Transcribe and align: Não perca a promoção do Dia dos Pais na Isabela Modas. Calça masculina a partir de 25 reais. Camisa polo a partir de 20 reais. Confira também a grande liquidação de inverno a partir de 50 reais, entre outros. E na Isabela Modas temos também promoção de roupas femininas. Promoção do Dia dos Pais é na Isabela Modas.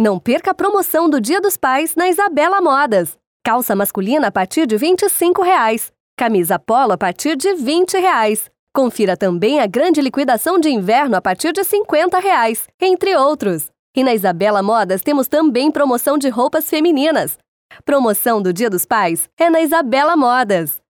Não 0.00 0.18
perca 0.18 0.52
a 0.52 0.54
promoção 0.54 1.10
do 1.10 1.20
Dia 1.20 1.42
dos 1.42 1.58
Pais 1.58 1.94
na 1.94 2.08
Isabela 2.08 2.58
Modas. 2.62 3.18
Calça 3.44 3.76
masculina 3.76 4.28
a 4.28 4.32
partir 4.32 4.66
de 4.66 4.74
25 4.78 5.42
reais. 5.42 5.92
Camisa 6.16 6.58
polo 6.58 6.92
a 6.92 6.96
partir 6.96 7.36
de 7.36 7.52
20 7.52 7.98
reais. 7.98 8.50
Confira 8.74 9.14
também 9.14 9.60
a 9.60 9.66
grande 9.66 10.00
liquidação 10.00 10.58
de 10.58 10.70
inverno 10.70 11.16
a 11.16 11.20
partir 11.20 11.52
de 11.52 11.62
50 11.62 12.18
reais, 12.18 12.66
entre 12.80 13.14
outros. 13.14 13.70
E 13.94 14.02
na 14.02 14.14
Isabela 14.14 14.62
Modas 14.62 15.02
temos 15.02 15.28
também 15.28 15.70
promoção 15.70 16.16
de 16.16 16.30
roupas 16.30 16.70
femininas. 16.70 17.36
Promoção 17.84 18.40
do 18.40 18.54
Dia 18.54 18.70
dos 18.70 18.86
Pais 18.86 19.28
é 19.38 19.50
na 19.50 19.60
Isabela 19.60 20.16
Modas. 20.16 20.80